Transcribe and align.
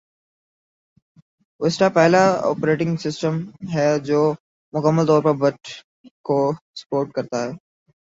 vista 1.61 1.87
پہلا 1.89 2.21
operating 2.43 2.95
system 2.97 3.35
ہے 3.73 3.87
جو 3.99 4.21
مکمل 4.73 5.05
طور 5.07 5.21
پر 5.23 5.33
بٹ 5.41 5.59
کو 6.25 6.37
سپورٹ 6.75 7.11
کرتا 7.11 7.43
ہے 7.43 7.51